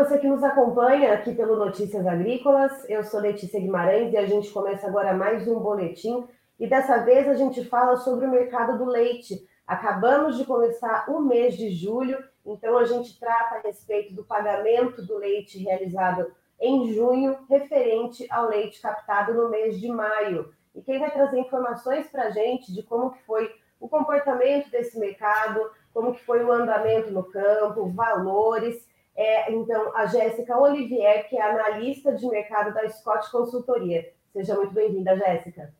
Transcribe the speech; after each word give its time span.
você 0.00 0.16
que 0.16 0.26
nos 0.26 0.42
acompanha 0.42 1.12
aqui 1.12 1.34
pelo 1.34 1.56
Notícias 1.56 2.06
Agrícolas. 2.06 2.88
Eu 2.88 3.04
sou 3.04 3.20
Letícia 3.20 3.60
Guimarães 3.60 4.10
e 4.10 4.16
a 4.16 4.24
gente 4.24 4.50
começa 4.50 4.86
agora 4.86 5.12
mais 5.12 5.46
um 5.46 5.60
boletim. 5.60 6.26
E 6.58 6.66
dessa 6.66 7.04
vez 7.04 7.28
a 7.28 7.34
gente 7.34 7.62
fala 7.66 7.96
sobre 7.96 8.24
o 8.24 8.30
mercado 8.30 8.78
do 8.78 8.86
leite. 8.86 9.46
Acabamos 9.66 10.38
de 10.38 10.46
começar 10.46 11.04
o 11.10 11.20
mês 11.20 11.54
de 11.54 11.68
julho, 11.68 12.16
então 12.46 12.78
a 12.78 12.86
gente 12.86 13.20
trata 13.20 13.56
a 13.56 13.60
respeito 13.60 14.14
do 14.14 14.24
pagamento 14.24 15.04
do 15.04 15.18
leite 15.18 15.58
realizado 15.58 16.32
em 16.58 16.94
junho, 16.94 17.36
referente 17.46 18.26
ao 18.30 18.48
leite 18.48 18.80
captado 18.80 19.34
no 19.34 19.50
mês 19.50 19.78
de 19.78 19.88
maio. 19.88 20.50
E 20.74 20.80
quem 20.80 20.98
vai 20.98 21.10
trazer 21.10 21.38
informações 21.38 22.06
para 22.06 22.28
a 22.28 22.30
gente 22.30 22.72
de 22.72 22.82
como 22.82 23.10
que 23.10 23.22
foi 23.24 23.54
o 23.78 23.86
comportamento 23.86 24.70
desse 24.70 24.98
mercado, 24.98 25.60
como 25.92 26.14
que 26.14 26.24
foi 26.24 26.42
o 26.42 26.50
andamento 26.50 27.10
no 27.10 27.24
campo, 27.24 27.90
valores, 27.90 28.88
é, 29.20 29.52
então, 29.52 29.94
a 29.94 30.06
Jéssica 30.06 30.58
Olivier, 30.58 31.28
que 31.28 31.36
é 31.36 31.42
analista 31.42 32.10
de 32.14 32.26
mercado 32.26 32.72
da 32.72 32.88
Scott 32.88 33.30
Consultoria. 33.30 34.10
Seja 34.32 34.54
muito 34.54 34.72
bem-vinda, 34.72 35.14
Jéssica. 35.14 35.74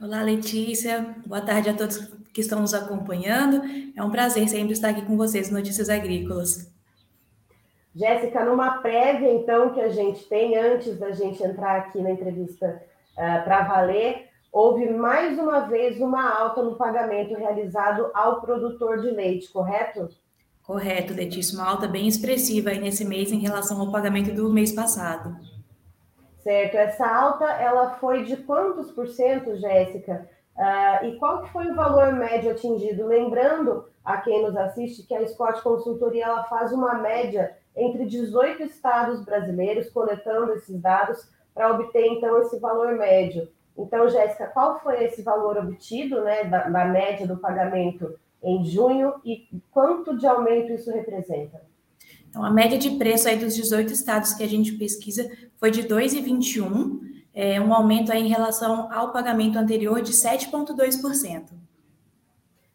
Olá, 0.00 0.22
Letícia. 0.22 1.16
Boa 1.26 1.40
tarde 1.40 1.68
a 1.68 1.74
todos 1.74 1.98
que 2.32 2.40
estão 2.40 2.60
nos 2.60 2.74
acompanhando. 2.74 3.60
É 3.96 4.04
um 4.04 4.10
prazer 4.12 4.48
sempre 4.48 4.72
estar 4.72 4.90
aqui 4.90 5.02
com 5.04 5.16
vocês 5.16 5.50
Notícias 5.50 5.88
Agrícolas. 5.88 6.72
Jéssica, 7.92 8.44
numa 8.44 8.78
prévia, 8.78 9.32
então, 9.32 9.74
que 9.74 9.80
a 9.80 9.88
gente 9.88 10.28
tem, 10.28 10.56
antes 10.56 10.96
da 11.00 11.10
gente 11.10 11.42
entrar 11.42 11.74
aqui 11.76 12.00
na 12.00 12.12
entrevista 12.12 12.84
uh, 13.14 13.42
para 13.42 13.64
valer, 13.64 14.28
houve 14.52 14.88
mais 14.90 15.36
uma 15.40 15.66
vez 15.66 16.00
uma 16.00 16.38
alta 16.38 16.62
no 16.62 16.76
pagamento 16.76 17.34
realizado 17.34 18.12
ao 18.14 18.40
produtor 18.42 19.00
de 19.00 19.10
leite, 19.10 19.50
correto? 19.50 20.02
Correto, 20.02 20.25
Letícia, 20.68 21.58
uma 21.58 21.68
alta 21.68 21.86
bem 21.86 22.08
expressiva 22.08 22.70
aí 22.70 22.80
nesse 22.80 23.04
mês 23.04 23.30
em 23.30 23.38
relação 23.38 23.80
ao 23.80 23.92
pagamento 23.92 24.34
do 24.34 24.52
mês 24.52 24.72
passado. 24.72 25.36
Certo, 26.38 26.74
essa 26.76 27.06
alta 27.06 27.44
ela 27.44 27.94
foi 27.98 28.24
de 28.24 28.36
quantos 28.36 28.90
por 28.90 29.08
cento, 29.08 29.56
Jéssica? 29.56 30.28
Uh, 30.56 31.06
e 31.06 31.18
qual 31.18 31.42
que 31.42 31.52
foi 31.52 31.70
o 31.70 31.74
valor 31.74 32.12
médio 32.12 32.50
atingido? 32.50 33.06
Lembrando 33.06 33.86
a 34.04 34.16
quem 34.18 34.42
nos 34.42 34.56
assiste 34.56 35.02
que 35.02 35.14
a 35.14 35.26
Scott 35.26 35.62
Consultoria 35.62 36.24
ela 36.24 36.44
faz 36.44 36.72
uma 36.72 36.94
média 36.94 37.56
entre 37.76 38.06
18 38.06 38.62
estados 38.62 39.24
brasileiros, 39.24 39.90
coletando 39.90 40.52
esses 40.52 40.80
dados 40.80 41.28
para 41.54 41.72
obter 41.72 42.06
então 42.06 42.40
esse 42.40 42.58
valor 42.58 42.94
médio. 42.94 43.48
Então, 43.76 44.08
Jéssica, 44.08 44.46
qual 44.46 44.80
foi 44.80 45.04
esse 45.04 45.22
valor 45.22 45.58
obtido, 45.58 46.22
né, 46.22 46.44
da, 46.44 46.68
da 46.68 46.84
média 46.86 47.26
do 47.26 47.36
pagamento 47.36 48.18
em 48.42 48.64
junho 48.64 49.14
e 49.24 49.48
quanto 49.70 50.16
de 50.16 50.26
aumento 50.26 50.72
isso 50.72 50.90
representa? 50.90 51.60
Então, 52.28 52.44
a 52.44 52.50
média 52.50 52.78
de 52.78 52.90
preço 52.90 53.28
aí 53.28 53.36
dos 53.38 53.54
18 53.54 53.92
estados 53.92 54.34
que 54.34 54.42
a 54.42 54.48
gente 54.48 54.72
pesquisa 54.72 55.30
foi 55.58 55.70
de 55.70 55.84
2,21, 55.84 57.00
é, 57.32 57.60
um 57.60 57.72
aumento 57.72 58.12
aí 58.12 58.22
em 58.22 58.28
relação 58.28 58.92
ao 58.92 59.12
pagamento 59.12 59.58
anterior 59.58 60.00
de 60.00 60.12
7,2%. 60.12 61.66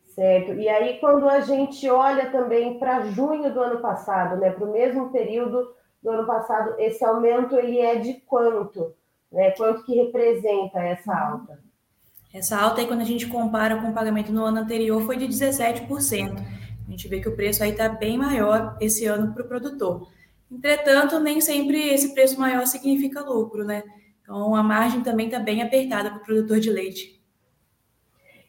Certo. 0.08 0.54
E 0.54 0.68
aí, 0.68 1.00
quando 1.00 1.28
a 1.28 1.40
gente 1.40 1.90
olha 1.90 2.30
também 2.32 2.78
para 2.78 3.06
junho 3.06 3.54
do 3.54 3.62
ano 3.62 3.80
passado, 3.82 4.38
né, 4.38 4.52
para 4.52 4.66
o 4.66 4.72
mesmo 4.72 5.10
período 5.10 5.74
do 6.04 6.10
ano 6.10 6.28
passado, 6.28 6.76
esse 6.80 7.04
aumento 7.06 7.56
ele 7.56 7.80
é 7.80 7.96
de 7.96 8.16
quanto? 8.22 8.94
Né? 9.32 9.52
Quanto 9.52 9.84
que 9.84 9.96
representa 9.96 10.80
essa 10.80 11.14
alta? 11.14 11.60
Essa 12.34 12.58
alta 12.58 12.80
aí, 12.80 12.88
quando 12.88 13.02
a 13.02 13.06
gente 13.06 13.28
compara 13.28 13.76
com 13.82 13.90
o 13.90 13.94
pagamento 13.94 14.32
no 14.32 14.46
ano 14.46 14.60
anterior, 14.60 15.02
foi 15.02 15.18
de 15.18 15.28
17%. 15.28 16.62
A 16.88 16.92
gente 16.92 17.08
vê 17.10 17.20
que 17.20 17.28
o 17.28 17.36
preço 17.36 17.62
aí 17.62 17.72
está 17.72 17.90
bem 17.90 18.18
maior 18.18 18.78
esse 18.80 19.06
ano 19.06 19.34
para 19.34 19.44
o 19.44 19.48
produtor. 19.48 20.08
Entretanto, 20.50 21.20
nem 21.20 21.42
sempre 21.42 21.90
esse 21.90 22.14
preço 22.14 22.40
maior 22.40 22.66
significa 22.66 23.22
lucro, 23.22 23.66
né? 23.66 23.84
Então, 24.22 24.56
a 24.56 24.64
margem 24.64 25.02
também 25.02 25.28
está 25.28 25.40
bem 25.40 25.62
apertada 25.62 26.10
para 26.10 26.20
o 26.20 26.24
produtor 26.24 26.60
de 26.60 26.70
leite. 26.70 27.22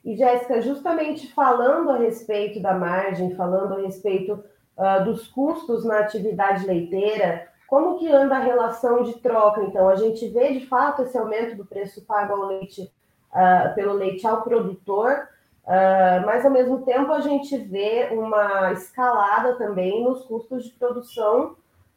E, 0.04 0.16
Jéssica, 0.16 0.60
justamente 0.60 1.32
falando 1.32 1.90
a 1.90 1.98
respeito 1.98 2.60
da 2.60 2.74
margem, 2.74 3.34
falando 3.34 3.74
a 3.74 3.80
respeito 3.82 4.42
uh, 4.76 5.04
dos 5.04 5.26
custos 5.28 5.84
na 5.84 6.00
atividade 6.00 6.66
leiteira, 6.66 7.48
como 7.68 7.98
que 7.98 8.08
anda 8.08 8.36
a 8.36 8.40
relação 8.40 9.02
de 9.02 9.14
troca? 9.20 9.62
Então, 9.62 9.88
a 9.88 9.96
gente 9.96 10.28
vê, 10.28 10.52
de 10.52 10.66
fato, 10.66 11.02
esse 11.02 11.16
aumento 11.16 11.56
do 11.56 11.64
preço 11.64 12.04
pago 12.04 12.32
ao 12.32 12.48
leite 12.48 12.92
uh, 13.32 13.74
pelo 13.74 13.94
leite 13.94 14.26
ao 14.26 14.42
produtor, 14.42 15.28
uh, 15.64 16.26
mas 16.26 16.44
ao 16.44 16.50
mesmo 16.50 16.82
tempo 16.82 17.12
a 17.12 17.20
gente 17.20 17.56
vê 17.56 18.08
uma 18.12 18.72
escalada 18.72 19.56
também 19.56 20.04
nos 20.04 20.24
custos 20.24 20.64
de 20.64 20.70
produção 20.72 21.56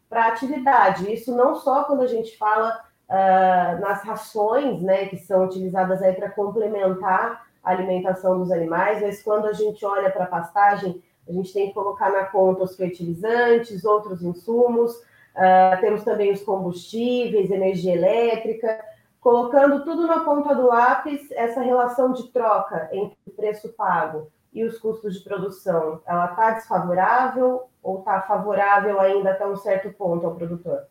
para 0.10 0.26
a 0.26 0.28
atividade. 0.30 1.12
Isso 1.12 1.36
não 1.36 1.56
só 1.56 1.84
quando 1.84 2.02
a 2.02 2.08
gente 2.08 2.38
fala 2.38 2.80
uh, 3.10 3.82
nas 3.82 4.02
rações, 4.04 4.82
né, 4.82 5.06
que 5.06 5.18
são 5.18 5.46
utilizadas 5.46 6.02
aí 6.02 6.14
para 6.14 6.30
complementar 6.30 7.46
a 7.64 7.72
alimentação 7.72 8.40
dos 8.40 8.52
animais, 8.52 9.02
mas 9.02 9.24
quando 9.24 9.48
a 9.48 9.54
gente 9.54 9.84
olha 9.86 10.12
para 10.12 10.26
a 10.26 10.28
pastagem, 10.28 11.02
a 11.28 11.32
gente 11.32 11.52
tem 11.52 11.68
que 11.68 11.74
colocar 11.74 12.12
na 12.12 12.26
conta 12.26 12.64
os 12.64 12.76
fertilizantes, 12.76 13.84
outros 13.84 14.22
insumos, 14.22 14.96
uh, 14.96 15.82
temos 15.82 16.04
também 16.04 16.32
os 16.32 16.44
combustíveis, 16.44 17.50
energia 17.50 17.96
elétrica, 17.96 18.80
colocando 19.26 19.84
tudo 19.84 20.06
na 20.06 20.20
ponta 20.20 20.54
do 20.54 20.68
lápis, 20.68 21.32
essa 21.32 21.60
relação 21.60 22.14
de 22.14 22.28
troca 22.28 22.88
entre 22.94 23.18
o 23.26 23.32
preço 23.32 23.70
pago 23.70 24.32
e 24.54 24.64
os 24.64 24.78
custos 24.78 25.16
de 25.16 25.24
produção, 25.24 26.00
ela 26.06 26.26
está 26.26 26.52
desfavorável 26.52 27.64
ou 27.82 27.98
está 27.98 28.22
favorável 28.22 29.00
ainda 29.00 29.32
até 29.32 29.48
um 29.48 29.56
certo 29.56 29.92
ponto 29.94 30.28
ao 30.28 30.36
produtor? 30.36 30.84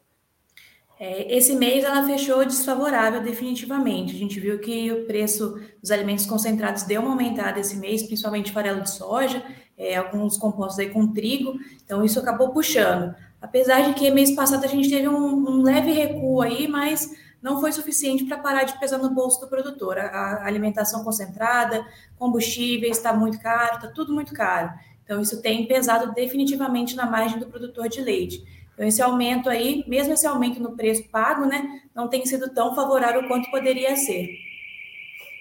É, 0.98 1.32
esse 1.32 1.54
mês 1.54 1.84
ela 1.84 2.02
fechou 2.02 2.44
desfavorável 2.44 3.22
definitivamente. 3.22 4.16
A 4.16 4.18
gente 4.18 4.40
viu 4.40 4.58
que 4.58 4.90
o 4.90 5.06
preço 5.06 5.60
dos 5.80 5.92
alimentos 5.92 6.26
concentrados 6.26 6.82
deu 6.82 7.02
uma 7.02 7.12
aumentada 7.12 7.60
esse 7.60 7.76
mês, 7.76 8.02
principalmente 8.02 8.50
farelo 8.50 8.80
de 8.80 8.90
soja, 8.90 9.44
é, 9.78 9.94
alguns 9.94 10.36
compostos 10.36 10.80
aí 10.80 10.90
com 10.90 11.12
trigo, 11.12 11.54
então 11.84 12.04
isso 12.04 12.18
acabou 12.18 12.52
puxando. 12.52 13.14
Apesar 13.40 13.82
de 13.82 13.94
que 13.94 14.10
mês 14.10 14.32
passado 14.34 14.64
a 14.64 14.68
gente 14.68 14.90
teve 14.90 15.06
um, 15.06 15.14
um 15.14 15.62
leve 15.62 15.92
recuo 15.92 16.42
aí, 16.42 16.66
mas 16.66 17.22
não 17.44 17.60
foi 17.60 17.70
suficiente 17.72 18.24
para 18.24 18.38
parar 18.38 18.64
de 18.64 18.80
pesar 18.80 18.96
no 18.96 19.10
bolso 19.10 19.38
do 19.38 19.46
produtor. 19.46 19.98
A, 19.98 20.46
alimentação 20.46 21.04
concentrada, 21.04 21.86
combustíveis, 22.18 22.96
está 22.96 23.12
muito 23.12 23.38
caro, 23.38 23.74
está 23.74 23.88
tudo 23.88 24.14
muito 24.14 24.32
caro. 24.32 24.72
Então, 25.04 25.20
isso 25.20 25.42
tem 25.42 25.66
pesado 25.66 26.14
definitivamente 26.14 26.96
na 26.96 27.04
margem 27.04 27.38
do 27.38 27.44
produtor 27.44 27.86
de 27.90 28.00
leite. 28.00 28.42
Então, 28.72 28.86
esse 28.86 29.02
aumento 29.02 29.50
aí, 29.50 29.84
mesmo 29.86 30.14
esse 30.14 30.26
aumento 30.26 30.58
no 30.58 30.74
preço 30.74 31.06
pago, 31.10 31.44
né, 31.44 31.82
não 31.94 32.08
tem 32.08 32.24
sido 32.24 32.48
tão 32.54 32.74
favorável 32.74 33.28
quanto 33.28 33.50
poderia 33.50 33.94
ser. 33.94 34.26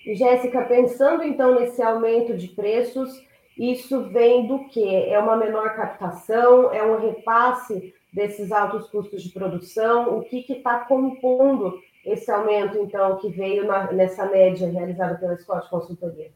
Jéssica, 0.05 0.61
pensando 0.65 1.23
então 1.23 1.57
nesse 1.57 1.81
aumento 1.81 2.35
de 2.35 2.49
preços, 2.49 3.25
isso 3.57 4.09
vem 4.09 4.45
do 4.45 4.67
quê? 4.67 5.05
É 5.07 5.17
uma 5.17 5.37
menor 5.37 5.73
captação? 5.73 6.69
É 6.73 6.83
um 6.83 6.99
repasse 6.99 7.93
desses 8.11 8.51
altos 8.51 8.89
custos 8.89 9.23
de 9.23 9.29
produção? 9.29 10.17
O 10.17 10.23
que 10.23 10.45
está 10.49 10.79
compondo 10.79 11.81
esse 12.05 12.29
aumento, 12.29 12.77
então, 12.77 13.17
que 13.17 13.29
veio 13.29 13.65
na, 13.65 13.91
nessa 13.91 14.25
média 14.25 14.69
realizada 14.69 15.15
pela 15.15 15.37
Scott 15.37 15.69
Consultoria? 15.69 16.31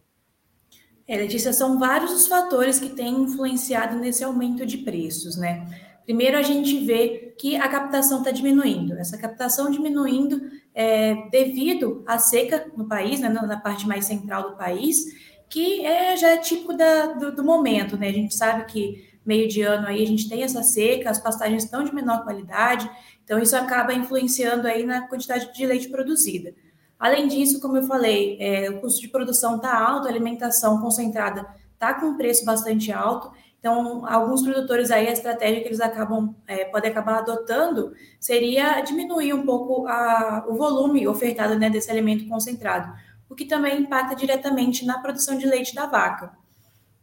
É, 1.08 1.18
Letícia, 1.18 1.54
são 1.54 1.80
vários 1.80 2.12
os 2.12 2.28
fatores 2.28 2.80
que 2.80 2.90
têm 2.90 3.24
influenciado 3.24 3.98
nesse 3.98 4.24
aumento 4.24 4.66
de 4.66 4.80
preços, 4.80 5.38
né? 5.38 5.66
Primeiro, 6.06 6.38
a 6.38 6.42
gente 6.42 6.86
vê 6.86 7.34
que 7.38 7.58
a 7.58 7.68
captação 7.68 8.20
está 8.20 8.32
diminuindo. 8.32 8.94
Essa 8.94 9.18
captação 9.18 9.70
diminuindo 9.70 10.42
é, 10.74 11.16
devido 11.30 12.04
à 12.08 12.18
seca 12.18 12.72
no 12.78 12.88
país, 12.88 13.20
né, 13.20 13.28
na 13.28 13.60
parte 13.60 13.86
mais 13.86 14.06
central 14.06 14.52
do 14.52 14.58
país, 14.58 15.06
que 15.50 15.86
é, 15.86 16.16
já 16.16 16.30
é 16.30 16.38
típico 16.38 16.74
da, 16.74 17.08
do, 17.08 17.36
do 17.36 17.44
momento, 17.44 17.98
né? 17.98 18.08
A 18.08 18.14
gente 18.14 18.36
sabe 18.36 18.66
que 18.66 19.08
meio 19.28 19.48
de 19.48 19.62
ano 19.62 19.88
aí 19.88 20.02
a 20.02 20.08
gente 20.08 20.30
tem 20.30 20.44
essa 20.44 20.64
seca, 20.64 21.10
as 21.10 21.20
pastagens 21.20 21.66
estão 21.66 21.84
de 21.84 21.94
menor 21.94 22.24
qualidade, 22.24 22.90
então, 23.28 23.40
isso 23.40 23.58
acaba 23.58 23.94
influenciando 23.94 24.66
aí 24.70 24.86
na 24.86 25.06
quantidade 25.06 25.54
de 25.54 25.66
leite 25.66 25.90
produzida. 25.90 26.56
Além 26.98 27.28
disso, 27.28 27.60
como 27.60 27.76
eu 27.76 27.84
falei, 27.84 28.38
é, 28.40 28.70
o 28.70 28.80
custo 28.80 29.02
de 29.02 29.10
produção 29.10 29.58
está 29.58 29.78
alto, 29.78 30.08
a 30.08 30.10
alimentação 30.10 30.80
concentrada 30.80 31.46
está 31.74 31.94
com 31.94 32.06
um 32.06 32.18
preço 32.18 32.46
bastante 32.46 32.90
alto. 32.90 33.30
Então, 33.60 34.06
alguns 34.08 34.42
produtores 34.42 34.92
aí, 34.92 35.10
a 35.10 35.12
estratégia 35.12 35.62
que 35.62 35.68
eles 35.68 35.82
acabam, 35.82 36.34
é, 36.48 36.64
podem 36.64 36.90
acabar 36.90 37.18
adotando 37.18 37.94
seria 38.18 38.80
diminuir 38.80 39.34
um 39.34 39.46
pouco 39.46 39.86
a, 39.88 40.46
o 40.48 40.56
volume 40.56 41.06
ofertado 41.06 41.60
né, 41.60 41.70
desse 41.70 41.92
alimento 41.92 42.26
concentrado, 42.30 42.94
o 43.30 43.36
que 43.36 43.44
também 43.44 43.82
impacta 43.82 44.16
diretamente 44.16 44.86
na 44.86 45.00
produção 45.00 45.38
de 45.38 45.46
leite 45.46 45.76
da 45.76 45.86
vaca. 45.86 46.32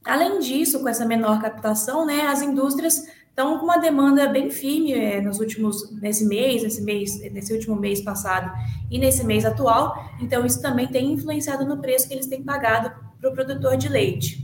Além 0.05 0.39
disso, 0.39 0.81
com 0.81 0.89
essa 0.89 1.05
menor 1.05 1.41
captação, 1.41 2.05
né, 2.05 2.23
as 2.23 2.43
indústrias 2.43 3.07
então, 3.33 3.59
com 3.59 3.65
uma 3.65 3.79
demanda 3.79 4.29
bem 4.29 4.49
firme 4.49 4.93
é, 4.93 5.21
nos 5.21 5.41
últimos, 5.41 5.91
nesse 6.01 6.25
mês, 6.25 6.63
nesse 6.63 6.81
mês, 6.85 7.21
nesse 7.33 7.53
último 7.53 7.75
mês 7.75 8.01
passado 8.01 8.49
e 8.89 8.97
nesse 8.97 9.27
mês 9.27 9.45
atual, 9.45 9.93
então 10.21 10.47
isso 10.47 10.63
também 10.63 10.87
tem 10.87 11.11
influenciado 11.11 11.65
no 11.65 11.79
preço 11.79 12.07
que 12.07 12.15
eles 12.15 12.29
têm 12.29 12.45
pagado 12.45 12.93
para 13.21 13.29
o 13.29 13.33
produtor 13.33 13.77
de 13.77 13.89
leite. 13.89 14.39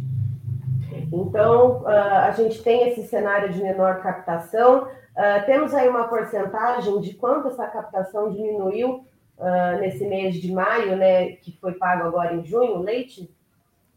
Então, 1.12 1.86
a 1.86 2.32
gente 2.32 2.60
tem 2.64 2.88
esse 2.88 3.06
cenário 3.06 3.52
de 3.52 3.62
menor 3.62 4.02
captação, 4.02 4.88
Uh, 5.20 5.44
temos 5.44 5.74
aí 5.74 5.88
uma 5.88 6.08
porcentagem 6.08 7.00
de 7.00 7.14
quanto 7.14 7.48
essa 7.48 7.66
captação 7.66 8.30
diminuiu 8.30 9.04
uh, 9.36 9.80
nesse 9.80 10.06
mês 10.06 10.36
de 10.36 10.52
maio, 10.52 10.96
né, 10.96 11.32
que 11.32 11.58
foi 11.60 11.74
pago 11.74 12.04
agora 12.04 12.34
em 12.34 12.44
junho, 12.44 12.78
leite? 12.78 13.30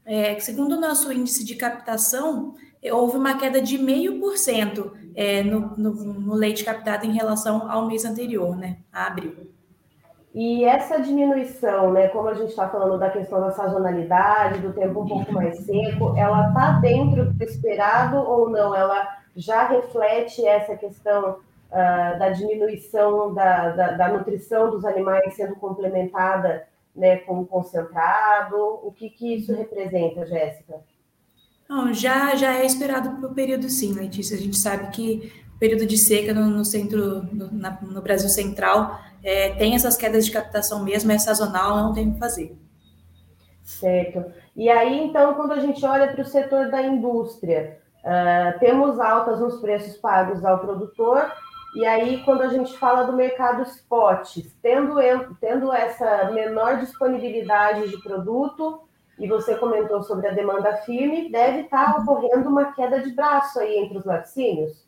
É, 0.06 0.40
segundo 0.40 0.76
o 0.76 0.80
nosso 0.80 1.12
índice 1.12 1.46
de 1.46 1.56
captação, 1.56 2.56
houve 2.92 3.18
uma 3.18 3.38
queda 3.38 3.62
de 3.62 3.78
0,5% 3.78 4.92
é, 5.16 5.44
no, 5.44 5.76
no, 5.78 5.94
no 5.94 6.34
leite 6.34 6.64
captado 6.64 7.06
em 7.06 7.14
relação 7.14 7.72
ao 7.72 7.88
mês 7.88 8.04
anterior, 8.04 8.56
né, 8.58 8.78
a 8.92 9.08
abril. 9.08 9.54
E 10.34 10.66
essa 10.66 11.00
diminuição, 11.00 11.92
né, 11.92 12.08
como 12.08 12.28
a 12.28 12.34
gente 12.34 12.50
está 12.50 12.68
falando 12.68 12.98
da 12.98 13.12
questão 13.12 13.40
da 13.40 13.52
sazonalidade, 13.52 14.60
do 14.60 14.74
tempo 14.74 15.02
um 15.02 15.08
pouco 15.08 15.32
mais 15.32 15.60
seco, 15.60 16.18
ela 16.18 16.48
está 16.48 16.80
dentro 16.80 17.32
do 17.32 17.44
esperado 17.44 18.18
ou 18.18 18.50
não? 18.50 18.76
Ela 18.76 19.08
já 19.36 19.68
reflete 19.68 20.44
essa 20.44 20.76
questão 20.76 21.38
uh, 21.72 22.20
da 22.20 22.30
diminuição 22.30 23.32
da, 23.32 23.70
da, 23.70 23.92
da, 23.92 24.08
nutrição 24.10 24.72
dos 24.72 24.84
animais 24.84 25.36
sendo 25.36 25.56
complementada 25.56 26.66
né, 26.96 27.18
com 27.18 27.46
concentrado? 27.46 28.56
O 28.84 28.92
que, 28.92 29.10
que 29.10 29.36
isso 29.36 29.54
representa, 29.54 30.26
Jéssica? 30.26 30.82
Não, 31.70 31.94
já, 31.94 32.36
já 32.36 32.56
é 32.56 32.66
esperado 32.66 33.18
para 33.18 33.30
o 33.30 33.34
período 33.34 33.70
sim, 33.70 33.94
Letícia. 33.94 34.38
A 34.38 34.40
gente 34.40 34.58
sabe 34.58 34.90
que 34.92 35.32
o 35.56 35.60
período 35.60 35.86
de 35.86 35.98
seca 35.98 36.34
no, 36.34 36.46
no 36.50 36.66
centro, 36.66 37.24
no, 37.34 37.52
na, 37.52 37.80
no 37.82 38.02
Brasil 38.02 38.30
Central, 38.30 39.00
é, 39.24 39.50
tem 39.56 39.74
essas 39.74 39.96
quedas 39.96 40.26
de 40.26 40.32
captação 40.32 40.84
mesmo, 40.84 41.12
é 41.12 41.18
sazonal, 41.18 41.78
não 41.78 41.94
tem 41.94 42.10
o 42.10 42.14
que 42.14 42.20
fazer. 42.20 42.58
Certo. 43.64 44.26
E 44.56 44.70
aí, 44.70 45.04
então, 45.04 45.34
quando 45.34 45.54
a 45.54 45.60
gente 45.60 45.84
olha 45.86 46.12
para 46.12 46.22
o 46.22 46.26
setor 46.26 46.70
da 46.70 46.82
indústria, 46.82 47.80
uh, 48.04 48.60
temos 48.60 49.00
altas 49.00 49.40
nos 49.40 49.60
preços 49.62 49.98
pagos 49.98 50.44
ao 50.44 50.60
produtor, 50.60 51.32
e 51.76 51.86
aí, 51.86 52.22
quando 52.24 52.42
a 52.42 52.50
gente 52.50 52.78
fala 52.78 53.04
do 53.04 53.14
mercado 53.14 53.64
spot, 53.64 54.38
tendo, 54.62 54.96
tendo 55.42 55.74
essa 55.74 56.32
menor 56.32 56.80
disponibilidade 56.80 57.90
de 57.90 58.02
produto, 58.02 58.82
e 59.18 59.28
você 59.28 59.56
comentou 59.56 60.04
sobre 60.04 60.28
a 60.28 60.34
demanda 60.34 60.78
firme, 60.78 61.32
deve 61.32 61.62
estar 61.62 61.98
ocorrendo 62.00 62.50
uma 62.50 62.74
queda 62.74 63.00
de 63.00 63.12
braço 63.12 63.60
aí 63.60 63.78
entre 63.78 63.98
os 63.98 64.06
laticínios? 64.06 64.84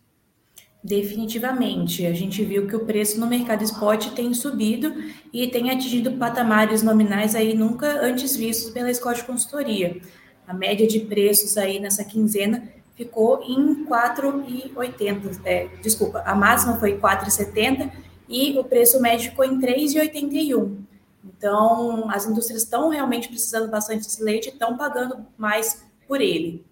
Definitivamente. 0.83 2.05
A 2.05 2.13
gente 2.13 2.43
viu 2.43 2.67
que 2.67 2.75
o 2.75 2.85
preço 2.85 3.19
no 3.19 3.25
mercado 3.25 3.63
spot 3.63 4.11
tem 4.11 4.33
subido 4.35 4.93
e 5.33 5.47
tem 5.47 5.71
atingido 5.71 6.11
patamares 6.13 6.83
nominais 6.83 7.33
aí 7.33 7.55
nunca 7.55 7.87
antes 8.05 8.35
vistos 8.35 8.71
pela 8.71 8.93
Scott 8.93 9.23
Consultoria. 9.23 9.99
A 10.47 10.53
média 10.53 10.87
de 10.87 10.99
preços 10.99 11.57
aí 11.57 11.79
nessa 11.79 12.03
quinzena 12.03 12.63
ficou 12.95 13.41
em 13.43 13.85
4,80. 13.85 15.41
É, 15.45 15.67
desculpa, 15.81 16.23
a 16.25 16.33
máxima 16.33 16.77
foi 16.79 16.97
4,70 16.97 17.91
e 18.27 18.57
o 18.57 18.63
preço 18.63 19.01
médio 19.01 19.29
ficou 19.29 19.45
em 19.45 19.59
3,81. 19.59 20.77
Então, 21.23 22.09
as 22.09 22.25
indústrias 22.25 22.63
estão 22.63 22.89
realmente 22.89 23.27
precisando 23.27 23.69
bastante 23.69 24.03
desse 24.03 24.23
leite 24.23 24.49
e 24.49 24.53
estão 24.53 24.77
pagando 24.77 25.25
mais 25.37 25.85
por 26.07 26.21
ele. 26.21 26.65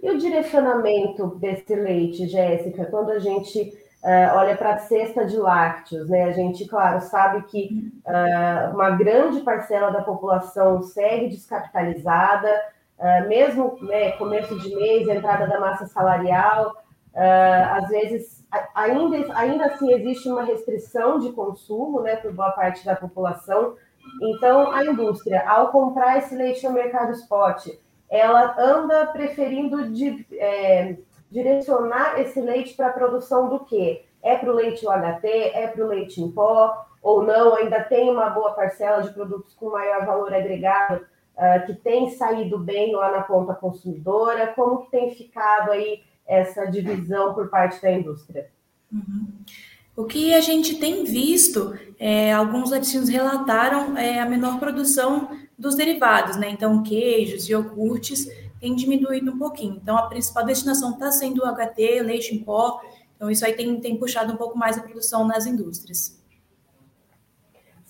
E 0.00 0.10
o 0.10 0.18
direcionamento 0.18 1.36
desse 1.36 1.74
leite, 1.74 2.28
Jéssica, 2.28 2.84
quando 2.84 3.10
a 3.10 3.18
gente 3.18 3.72
uh, 4.04 4.36
olha 4.36 4.56
para 4.56 4.74
a 4.74 4.78
cesta 4.78 5.24
de 5.24 5.36
lácteos, 5.36 6.08
né? 6.08 6.24
A 6.24 6.32
gente, 6.32 6.66
claro, 6.66 7.00
sabe 7.00 7.42
que 7.46 7.92
uh, 8.06 8.74
uma 8.74 8.90
grande 8.90 9.40
parcela 9.40 9.90
da 9.90 10.02
população 10.02 10.82
segue 10.82 11.28
descapitalizada, 11.28 12.48
uh, 12.98 13.28
mesmo 13.28 13.78
né, 13.82 14.12
começo 14.12 14.58
de 14.58 14.74
mês, 14.74 15.08
entrada 15.08 15.46
da 15.46 15.60
massa 15.60 15.86
salarial, 15.86 16.74
às 17.72 17.88
vezes 17.88 18.46
ainda, 18.74 19.34
ainda 19.34 19.64
assim 19.66 19.90
existe 19.92 20.28
uma 20.28 20.44
restrição 20.44 21.18
de 21.18 21.32
consumo, 21.32 22.02
né, 22.02 22.16
por 22.16 22.32
boa 22.32 22.52
parte 22.52 22.84
da 22.84 22.94
população. 22.94 23.74
Então, 24.22 24.70
a 24.70 24.84
indústria, 24.84 25.48
ao 25.48 25.70
comprar 25.72 26.18
esse 26.18 26.34
leite 26.34 26.66
no 26.66 26.74
mercado 26.74 27.12
spot, 27.12 27.68
ela 28.08 28.54
anda 28.58 29.06
preferindo 29.06 29.90
de, 29.90 30.26
é, 30.32 30.96
direcionar 31.30 32.20
esse 32.20 32.40
leite 32.40 32.74
para 32.74 32.88
a 32.88 32.92
produção 32.92 33.48
do 33.48 33.60
quê? 33.60 34.04
É 34.22 34.36
para 34.36 34.50
o 34.50 34.54
leite 34.54 34.86
UHT, 34.86 35.26
é 35.26 35.66
para 35.68 35.84
o 35.84 35.88
leite 35.88 36.20
em 36.20 36.30
pó, 36.30 36.86
ou 37.02 37.22
não, 37.22 37.54
ainda 37.54 37.82
tem 37.82 38.10
uma 38.10 38.30
boa 38.30 38.52
parcela 38.52 39.02
de 39.02 39.12
produtos 39.12 39.54
com 39.54 39.70
maior 39.70 40.04
valor 40.04 40.32
agregado 40.32 41.04
uh, 41.36 41.66
que 41.66 41.74
tem 41.74 42.10
saído 42.10 42.58
bem 42.58 42.94
lá 42.94 43.10
na 43.12 43.22
ponta 43.22 43.54
consumidora? 43.54 44.48
Como 44.48 44.84
que 44.84 44.90
tem 44.90 45.14
ficado 45.14 45.70
aí 45.70 46.02
essa 46.26 46.66
divisão 46.66 47.34
por 47.34 47.48
parte 47.48 47.80
da 47.80 47.92
indústria? 47.92 48.48
Uhum. 48.92 49.28
O 49.96 50.04
que 50.04 50.34
a 50.34 50.40
gente 50.40 50.78
tem 50.78 51.04
visto, 51.04 51.74
é, 51.98 52.32
alguns 52.32 52.70
laticínios 52.70 53.08
relataram 53.08 53.96
é, 53.96 54.20
a 54.20 54.26
menor 54.26 54.58
produção 54.58 55.30
dos 55.58 55.74
derivados, 55.74 56.36
né? 56.36 56.50
Então, 56.50 56.82
queijos, 56.82 57.48
iogurtes 57.48 58.28
tem 58.60 58.74
diminuído 58.74 59.32
um 59.32 59.38
pouquinho. 59.38 59.78
Então, 59.82 59.96
a 59.96 60.06
principal 60.06 60.44
destinação 60.44 60.92
está 60.92 61.10
sendo 61.10 61.42
o 61.42 61.46
HT, 61.46 62.02
leite 62.02 62.34
em 62.34 62.44
pó. 62.44 62.80
Então, 63.16 63.30
isso 63.30 63.44
aí 63.46 63.54
tem, 63.54 63.80
tem 63.80 63.96
puxado 63.96 64.32
um 64.32 64.36
pouco 64.36 64.58
mais 64.58 64.76
a 64.76 64.82
produção 64.82 65.26
nas 65.26 65.46
indústrias. 65.46 66.22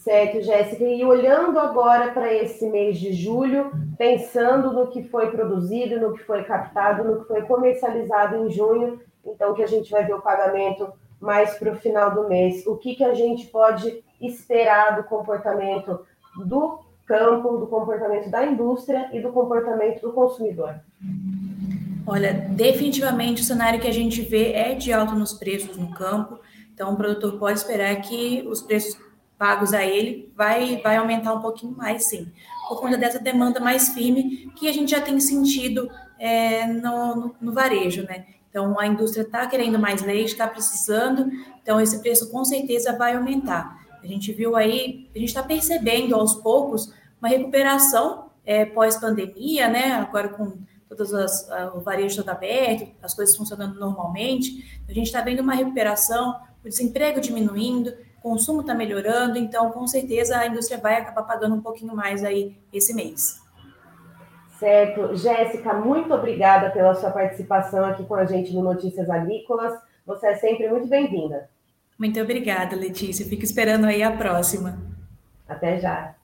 Certo, 0.06 0.40
Jéssica. 0.40 0.84
E 0.84 1.04
olhando 1.04 1.58
agora 1.58 2.12
para 2.12 2.32
esse 2.32 2.64
mês 2.70 2.96
de 2.96 3.12
julho, 3.12 3.72
pensando 3.98 4.72
no 4.72 4.86
que 4.86 5.02
foi 5.02 5.32
produzido, 5.32 5.98
no 5.98 6.14
que 6.14 6.22
foi 6.22 6.44
captado, 6.44 7.02
no 7.02 7.22
que 7.22 7.26
foi 7.26 7.42
comercializado 7.42 8.36
em 8.36 8.48
junho, 8.48 9.00
então 9.26 9.52
que 9.52 9.64
a 9.64 9.66
gente 9.66 9.90
vai 9.90 10.06
ver 10.06 10.14
o 10.14 10.22
pagamento 10.22 10.92
mais 11.20 11.58
para 11.58 11.72
o 11.72 11.76
final 11.76 12.14
do 12.14 12.28
mês. 12.28 12.64
O 12.68 12.76
que, 12.76 12.94
que 12.94 13.02
a 13.02 13.14
gente 13.14 13.48
pode 13.48 14.04
esperar 14.20 14.94
do 14.94 15.02
comportamento 15.02 15.98
do 16.36 16.78
campo, 17.04 17.56
do 17.56 17.66
comportamento 17.66 18.30
da 18.30 18.46
indústria 18.46 19.10
e 19.12 19.18
do 19.18 19.32
comportamento 19.32 20.02
do 20.02 20.12
consumidor? 20.12 20.76
Olha, 22.06 22.32
definitivamente 22.32 23.42
o 23.42 23.44
cenário 23.44 23.80
que 23.80 23.88
a 23.88 23.92
gente 23.92 24.22
vê 24.22 24.52
é 24.52 24.72
de 24.72 24.92
alta 24.92 25.16
nos 25.16 25.32
preços 25.32 25.76
no 25.76 25.90
campo. 25.90 26.38
Então, 26.72 26.92
o 26.92 26.96
produtor 26.96 27.40
pode 27.40 27.58
esperar 27.58 27.96
que 28.02 28.46
os 28.46 28.62
preços 28.62 29.05
pagos 29.38 29.72
a 29.74 29.84
ele 29.84 30.32
vai, 30.34 30.80
vai 30.82 30.96
aumentar 30.96 31.34
um 31.34 31.40
pouquinho 31.40 31.76
mais, 31.76 32.08
sim, 32.08 32.30
por 32.68 32.80
conta 32.80 32.96
dessa 32.96 33.18
demanda 33.18 33.60
mais 33.60 33.90
firme 33.90 34.50
que 34.56 34.68
a 34.68 34.72
gente 34.72 34.90
já 34.90 35.00
tem 35.00 35.20
sentido 35.20 35.90
é, 36.18 36.66
no, 36.66 37.16
no, 37.16 37.36
no 37.40 37.52
varejo, 37.52 38.02
né? 38.04 38.26
Então, 38.48 38.78
a 38.80 38.86
indústria 38.86 39.22
está 39.22 39.46
querendo 39.46 39.78
mais 39.78 40.00
leite, 40.00 40.32
está 40.32 40.48
precisando, 40.48 41.30
então 41.62 41.78
esse 41.78 42.00
preço 42.00 42.30
com 42.30 42.42
certeza 42.42 42.96
vai 42.96 43.14
aumentar. 43.14 43.84
A 44.02 44.06
gente 44.06 44.32
viu 44.32 44.56
aí, 44.56 45.10
a 45.14 45.18
gente 45.18 45.28
está 45.28 45.42
percebendo 45.42 46.14
aos 46.14 46.34
poucos 46.34 46.90
uma 47.20 47.28
recuperação 47.28 48.30
é, 48.46 48.64
pós-pandemia, 48.64 49.68
né? 49.68 49.92
Agora 49.92 50.30
com 50.30 50.56
todas 50.88 51.12
as 51.12 51.48
o 51.74 51.80
varejo 51.80 52.16
todo 52.16 52.28
aberto, 52.30 52.90
as 53.02 53.12
coisas 53.12 53.36
funcionando 53.36 53.78
normalmente, 53.78 54.80
a 54.88 54.92
gente 54.92 55.06
está 55.06 55.20
vendo 55.20 55.40
uma 55.40 55.54
recuperação, 55.54 56.40
o 56.64 56.68
desemprego 56.68 57.20
diminuindo, 57.20 57.92
consumo 58.26 58.62
está 58.62 58.74
melhorando, 58.74 59.38
então 59.38 59.70
com 59.70 59.86
certeza 59.86 60.36
a 60.36 60.48
indústria 60.48 60.80
vai 60.80 60.96
acabar 60.96 61.22
pagando 61.22 61.54
um 61.54 61.60
pouquinho 61.60 61.94
mais 61.94 62.24
aí 62.24 62.56
esse 62.72 62.92
mês. 62.92 63.40
Certo. 64.58 65.14
Jéssica, 65.14 65.72
muito 65.74 66.12
obrigada 66.12 66.70
pela 66.70 66.92
sua 66.96 67.12
participação 67.12 67.84
aqui 67.84 68.04
com 68.04 68.16
a 68.16 68.24
gente 68.24 68.52
no 68.52 68.64
Notícias 68.64 69.08
Agrícolas. 69.08 69.78
Você 70.04 70.26
é 70.26 70.34
sempre 70.34 70.68
muito 70.68 70.88
bem-vinda. 70.88 71.48
Muito 71.96 72.20
obrigada, 72.20 72.74
Letícia. 72.74 73.24
Fico 73.24 73.44
esperando 73.44 73.84
aí 73.84 74.02
a 74.02 74.10
próxima. 74.10 74.76
Até 75.48 75.78
já. 75.78 76.15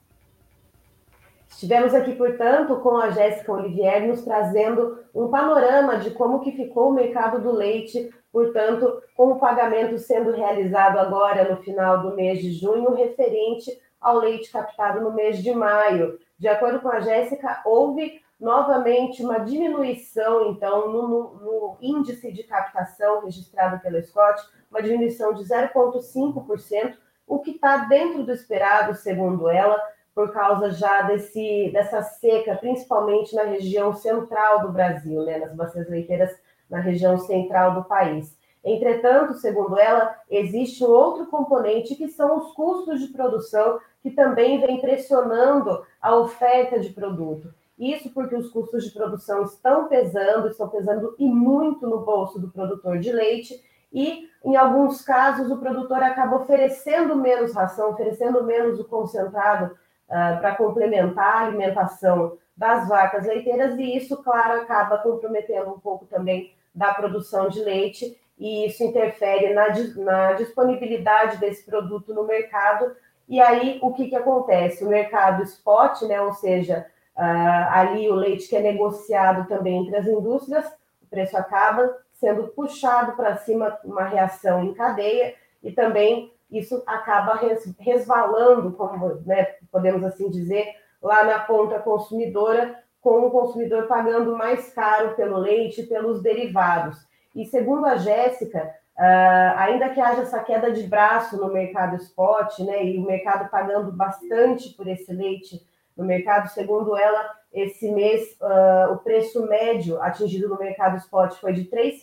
Estivemos 1.53 1.93
aqui, 1.93 2.13
portanto, 2.15 2.77
com 2.81 2.97
a 2.97 3.11
Jéssica 3.11 3.53
Olivier, 3.53 4.05
nos 4.05 4.23
trazendo 4.23 4.99
um 5.13 5.29
panorama 5.29 5.97
de 5.97 6.11
como 6.11 6.41
que 6.41 6.51
ficou 6.51 6.89
o 6.89 6.93
mercado 6.93 7.39
do 7.39 7.51
leite, 7.51 8.09
portanto, 8.31 9.01
com 9.15 9.31
o 9.31 9.39
pagamento 9.39 9.97
sendo 9.97 10.31
realizado 10.31 10.97
agora 10.97 11.49
no 11.49 11.61
final 11.61 12.01
do 12.01 12.15
mês 12.15 12.41
de 12.41 12.51
junho, 12.51 12.95
referente 12.95 13.71
ao 14.01 14.17
leite 14.17 14.51
captado 14.51 14.99
no 14.99 15.13
mês 15.13 15.41
de 15.41 15.53
maio. 15.53 16.19
De 16.37 16.47
acordo 16.47 16.81
com 16.81 16.89
a 16.89 16.99
Jéssica, 16.99 17.61
houve 17.63 18.21
novamente 18.39 19.23
uma 19.23 19.39
diminuição, 19.39 20.51
então, 20.51 20.91
no, 20.91 21.07
no, 21.07 21.77
índice 21.81 22.31
de 22.33 22.43
captação 22.43 23.23
registrado 23.23 23.79
pela 23.79 24.01
Scott, 24.01 24.41
uma 24.69 24.81
diminuição 24.81 25.33
de 25.33 25.43
0,5%, 25.43 26.97
o 27.25 27.39
que 27.39 27.51
está 27.51 27.77
dentro 27.85 28.23
do 28.23 28.33
esperado, 28.33 28.95
segundo 28.95 29.47
ela, 29.47 29.79
por 30.13 30.31
causa 30.31 30.71
já 30.71 31.03
desse, 31.03 31.69
dessa 31.71 32.01
seca, 32.01 32.55
principalmente 32.55 33.35
na 33.35 33.43
região 33.43 33.93
central 33.93 34.61
do 34.61 34.71
Brasil, 34.71 35.23
né, 35.23 35.39
nas 35.39 35.53
bacias 35.55 35.89
leiteiras 35.89 36.31
na 36.69 36.79
região 36.79 37.17
central 37.17 37.73
do 37.75 37.83
país. 37.83 38.37
Entretanto, 38.63 39.33
segundo 39.33 39.77
ela, 39.77 40.15
existe 40.29 40.83
um 40.83 40.89
outro 40.89 41.25
componente 41.27 41.95
que 41.95 42.07
são 42.07 42.37
os 42.37 42.53
custos 42.53 43.01
de 43.01 43.07
produção, 43.07 43.79
que 44.01 44.11
também 44.11 44.61
vem 44.61 44.79
pressionando 44.79 45.83
a 46.01 46.15
oferta 46.15 46.79
de 46.79 46.89
produto. 46.89 47.53
Isso 47.77 48.09
porque 48.11 48.35
os 48.35 48.49
custos 48.49 48.85
de 48.85 48.91
produção 48.91 49.43
estão 49.43 49.87
pesando, 49.87 50.47
estão 50.47 50.69
pesando 50.69 51.15
e 51.19 51.27
muito 51.27 51.87
no 51.87 51.99
bolso 51.99 52.39
do 52.39 52.49
produtor 52.49 52.99
de 52.99 53.11
leite, 53.11 53.61
e, 53.91 54.27
em 54.43 54.55
alguns 54.55 55.01
casos, 55.01 55.51
o 55.51 55.57
produtor 55.57 56.01
acaba 56.01 56.37
oferecendo 56.37 57.15
menos 57.15 57.53
ração, 57.53 57.91
oferecendo 57.91 58.43
menos 58.43 58.79
o 58.79 58.85
concentrado 58.85 59.77
uh, 60.09 60.39
para 60.39 60.55
complementar 60.55 61.37
a 61.37 61.45
alimentação 61.47 62.37
das 62.55 62.87
vacas 62.87 63.25
leiteiras, 63.25 63.77
e 63.77 63.97
isso, 63.97 64.21
claro, 64.23 64.61
acaba 64.61 64.97
comprometendo 64.99 65.71
um 65.71 65.79
pouco 65.79 66.05
também 66.05 66.53
da 66.73 66.93
produção 66.93 67.49
de 67.49 67.61
leite, 67.61 68.19
e 68.37 68.65
isso 68.65 68.83
interfere 68.83 69.53
na, 69.53 69.67
na 69.97 70.33
disponibilidade 70.33 71.37
desse 71.37 71.65
produto 71.65 72.13
no 72.13 72.25
mercado. 72.25 72.95
E 73.27 73.39
aí, 73.39 73.79
o 73.81 73.93
que, 73.93 74.09
que 74.09 74.15
acontece? 74.15 74.83
O 74.83 74.89
mercado 74.89 75.43
spot, 75.43 76.01
né, 76.03 76.19
ou 76.21 76.33
seja, 76.33 76.85
uh, 77.15 77.69
ali 77.71 78.09
o 78.09 78.15
leite 78.15 78.47
que 78.47 78.55
é 78.55 78.61
negociado 78.61 79.47
também 79.47 79.83
entre 79.83 79.95
as 79.95 80.07
indústrias, 80.07 80.65
o 81.01 81.07
preço 81.07 81.37
acaba 81.37 81.95
sendo 82.13 82.47
puxado 82.49 83.13
para 83.13 83.37
cima, 83.37 83.77
uma 83.83 84.03
reação 84.05 84.63
em 84.63 84.73
cadeia, 84.73 85.35
e 85.61 85.71
também 85.71 86.32
isso 86.53 86.83
acaba 86.85 87.39
resvalando, 87.79 88.71
como 88.73 89.15
né, 89.25 89.55
podemos 89.71 90.03
assim 90.03 90.29
dizer, 90.29 90.67
lá 91.01 91.23
na 91.23 91.39
ponta 91.39 91.79
consumidora, 91.79 92.79
com 93.01 93.25
o 93.25 93.31
consumidor 93.31 93.87
pagando 93.87 94.37
mais 94.37 94.73
caro 94.73 95.15
pelo 95.15 95.37
leite 95.37 95.81
e 95.81 95.87
pelos 95.87 96.21
derivados. 96.21 96.97
E 97.35 97.45
segundo 97.45 97.85
a 97.85 97.97
Jéssica, 97.97 98.73
uh, 98.97 99.57
ainda 99.57 99.89
que 99.89 99.99
haja 99.99 100.21
essa 100.21 100.39
queda 100.39 100.71
de 100.71 100.83
braço 100.83 101.35
no 101.37 101.51
mercado 101.51 101.97
spot, 101.97 102.59
né, 102.59 102.85
e 102.85 102.97
o 102.97 103.05
mercado 103.05 103.49
pagando 103.49 103.91
bastante 103.91 104.69
por 104.69 104.87
esse 104.87 105.11
leite 105.11 105.59
no 105.97 106.05
mercado, 106.05 106.47
segundo 106.49 106.95
ela, 106.95 107.29
esse 107.51 107.91
mês 107.91 108.37
uh, 108.41 108.93
o 108.93 108.97
preço 108.97 109.45
médio 109.47 110.01
atingido 110.01 110.47
no 110.49 110.57
mercado 110.57 110.97
spot 110.97 111.35
foi 111.35 111.53
de 111.53 111.61
R$ 111.63 111.97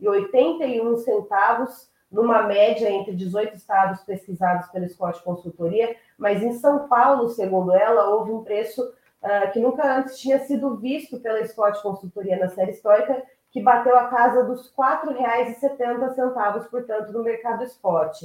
3,81, 0.00 1.88
numa 2.10 2.42
média 2.42 2.90
entre 2.90 3.14
18 3.14 3.56
estados 3.56 4.00
pesquisados 4.02 4.68
pela 4.68 4.88
Scott 4.88 5.22
Consultoria, 5.22 5.94
mas 6.16 6.42
em 6.42 6.52
São 6.52 6.88
Paulo, 6.88 7.28
segundo 7.28 7.72
ela, 7.72 8.08
houve 8.10 8.32
um 8.32 8.42
preço 8.42 8.82
uh, 8.82 9.52
que 9.52 9.60
nunca 9.60 9.98
antes 9.98 10.18
tinha 10.18 10.38
sido 10.40 10.76
visto 10.76 11.20
pela 11.20 11.44
Scott 11.46 11.82
Consultoria 11.82 12.38
na 12.38 12.48
série 12.48 12.72
histórica, 12.72 13.22
que 13.50 13.62
bateu 13.62 13.96
a 13.96 14.08
casa 14.08 14.44
dos 14.44 14.68
R$ 14.68 14.72
4,70, 14.76 16.68
portanto, 16.70 17.12
no 17.12 17.22
mercado 17.22 17.64
spot. 17.64 18.22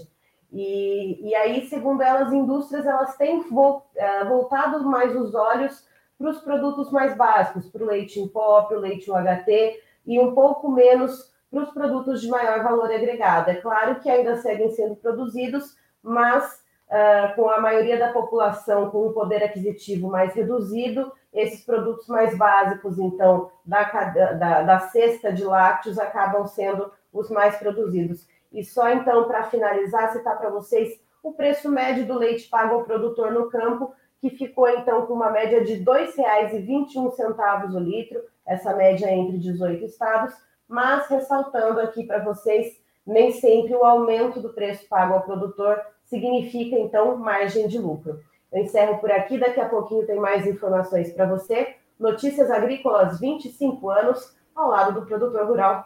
E, 0.51 1.29
e 1.29 1.35
aí, 1.35 1.67
segundo 1.67 2.01
elas, 2.01 2.27
as 2.27 2.33
indústrias 2.33 2.85
elas 2.85 3.17
têm 3.17 3.39
uh, 3.39 3.81
voltado 4.27 4.83
mais 4.85 5.15
os 5.15 5.33
olhos 5.33 5.85
para 6.17 6.29
os 6.29 6.39
produtos 6.39 6.91
mais 6.91 7.17
básicos, 7.17 7.69
para 7.69 7.83
o 7.83 7.87
leite 7.87 8.19
em 8.19 8.27
pó, 8.27 8.61
para 8.63 8.77
o 8.77 8.81
leite 8.81 9.09
UHT, 9.09 9.81
e 10.05 10.19
um 10.19 10.33
pouco 10.33 10.69
menos 10.69 11.32
para 11.53 11.63
os 11.65 11.69
produtos 11.69 12.19
de 12.19 12.27
maior 12.27 12.63
valor 12.63 12.91
agregado. 12.91 13.51
É 13.51 13.55
claro 13.55 13.99
que 13.99 14.09
ainda 14.09 14.37
seguem 14.37 14.71
sendo 14.71 14.95
produzidos, 14.95 15.77
mas 16.01 16.59
uh, 16.89 17.35
com 17.35 17.47
a 17.47 17.61
maioria 17.61 17.99
da 17.99 18.11
população 18.11 18.89
com 18.89 19.07
um 19.07 19.13
poder 19.13 19.43
aquisitivo 19.43 20.09
mais 20.09 20.33
reduzido, 20.33 21.13
esses 21.31 21.63
produtos 21.63 22.07
mais 22.07 22.35
básicos, 22.35 22.97
então, 22.97 23.51
da, 23.63 23.83
da, 23.83 24.61
da 24.63 24.79
cesta 24.79 25.31
de 25.31 25.43
lácteos, 25.43 25.99
acabam 25.99 26.47
sendo 26.47 26.91
os 27.13 27.29
mais 27.29 27.55
produzidos. 27.57 28.27
E 28.51 28.63
só 28.63 28.89
então, 28.89 29.25
para 29.25 29.43
finalizar, 29.43 30.11
citar 30.11 30.37
para 30.39 30.49
vocês 30.49 30.99
o 31.21 31.33
preço 31.33 31.69
médio 31.69 32.07
do 32.07 32.17
leite 32.17 32.49
pago 32.49 32.75
ao 32.75 32.83
produtor 32.83 33.31
no 33.31 33.47
campo, 33.49 33.93
que 34.19 34.31
ficou 34.31 34.67
então 34.69 35.05
com 35.05 35.13
uma 35.13 35.29
média 35.29 35.63
de 35.63 35.75
R$ 35.75 35.85
2,21 35.85 37.75
o 37.75 37.79
litro, 37.79 38.21
essa 38.45 38.75
média 38.75 39.05
é 39.05 39.15
entre 39.15 39.37
18 39.37 39.85
estados, 39.85 40.33
mas 40.73 41.07
ressaltando 41.07 41.79
aqui 41.79 42.03
para 42.03 42.23
vocês, 42.23 42.81
nem 43.05 43.31
sempre 43.31 43.75
o 43.75 43.85
aumento 43.85 44.41
do 44.41 44.49
preço 44.49 44.87
pago 44.89 45.13
ao 45.13 45.21
produtor 45.21 45.79
significa, 46.03 46.75
então, 46.75 47.15
margem 47.15 47.67
de 47.67 47.77
lucro. 47.77 48.19
Eu 48.51 48.63
encerro 48.63 48.97
por 48.97 49.11
aqui, 49.11 49.37
daqui 49.37 49.59
a 49.59 49.69
pouquinho 49.69 50.07
tem 50.07 50.19
mais 50.19 50.47
informações 50.47 51.13
para 51.13 51.27
você. 51.27 51.75
Notícias 51.99 52.49
Agrícolas 52.49 53.19
25 53.19 53.87
anos, 53.87 54.35
ao 54.55 54.69
lado 54.69 54.99
do 54.99 55.05
produtor 55.05 55.45
rural. 55.45 55.85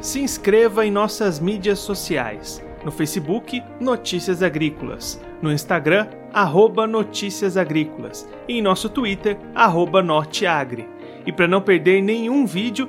Se 0.00 0.20
inscreva 0.20 0.86
em 0.86 0.90
nossas 0.92 1.40
mídias 1.40 1.80
sociais. 1.80 2.64
No 2.84 2.92
Facebook, 2.92 3.64
Notícias 3.80 4.44
Agrícolas. 4.44 5.20
No 5.42 5.52
Instagram, 5.52 6.06
arroba 6.32 6.86
Notícias 6.86 7.56
Agrícolas. 7.56 8.28
E 8.46 8.58
em 8.58 8.62
nosso 8.62 8.88
Twitter, 8.88 9.36
arroba 9.56 10.04
Norteagri. 10.04 10.88
E 11.26 11.32
para 11.32 11.48
não 11.48 11.60
perder 11.60 12.00
nenhum 12.00 12.46
vídeo, 12.46 12.88